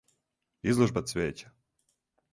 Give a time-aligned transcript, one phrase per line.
[0.71, 1.55] Изложба цвећа.